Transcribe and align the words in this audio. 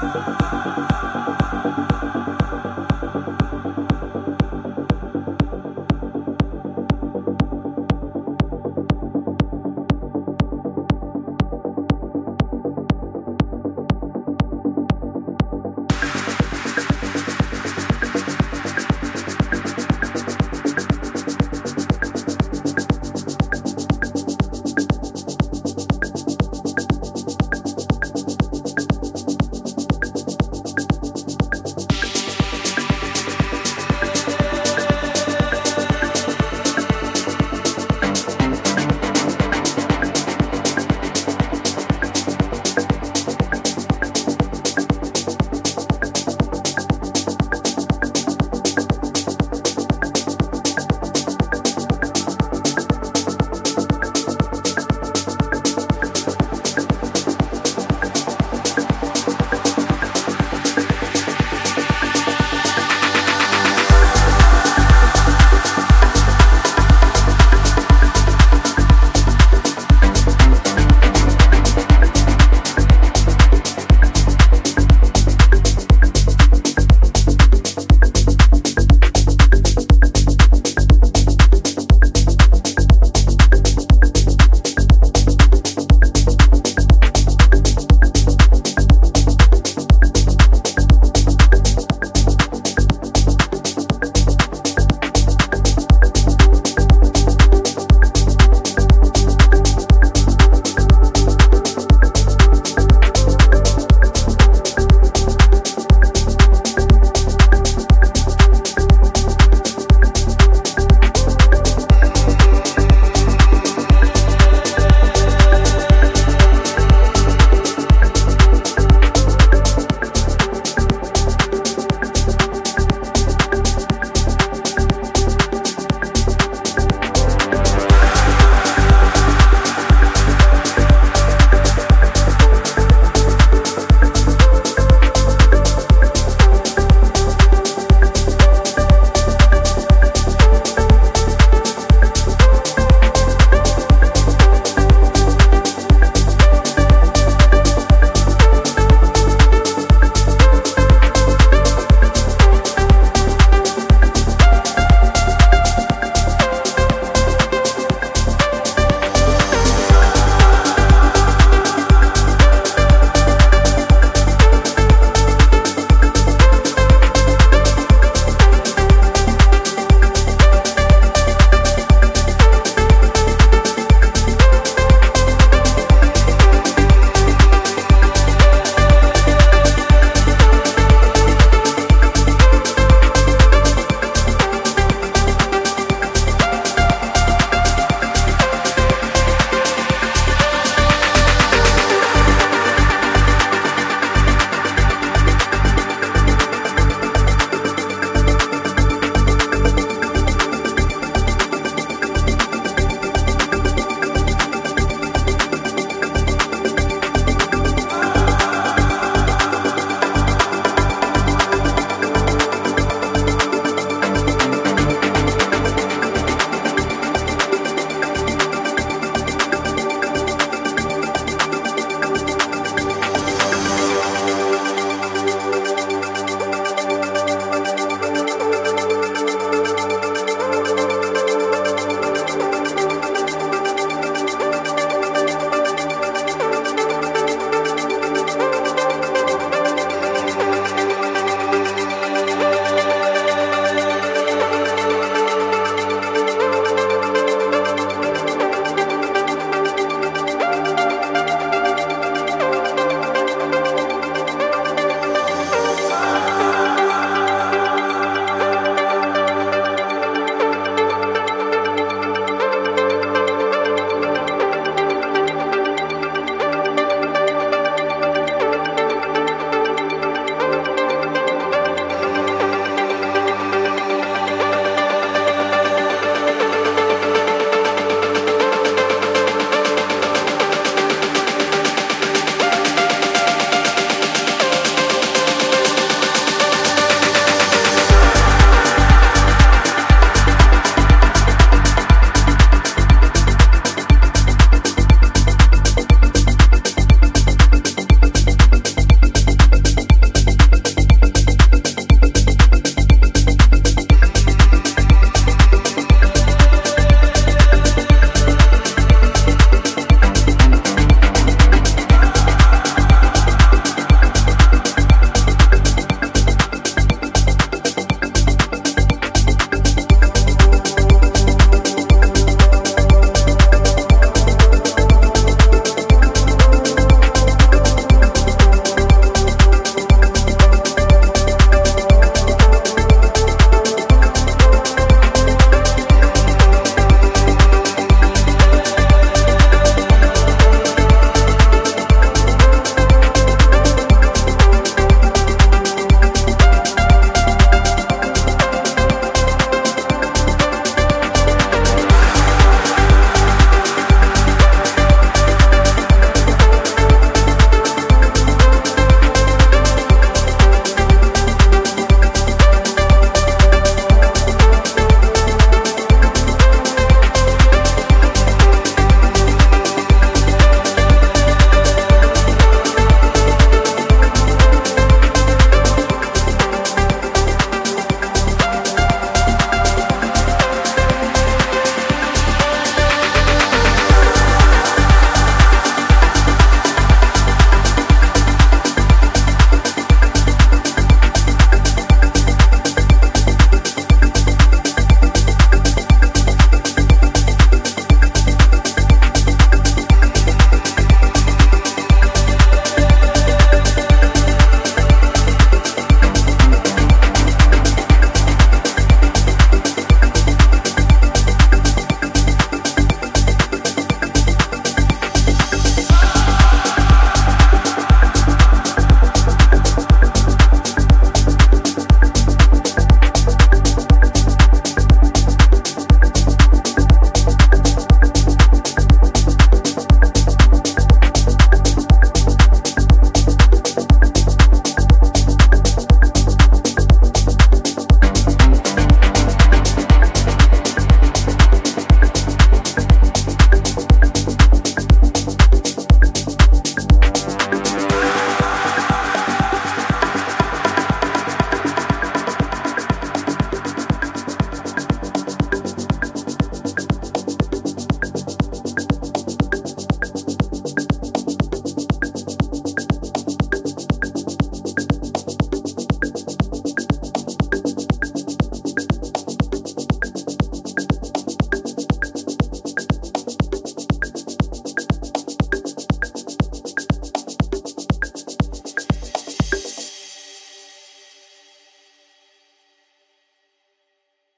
Bye. 0.00 0.84